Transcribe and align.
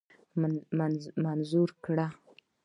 منظوره 1.23 1.73
کړه. 1.85 2.07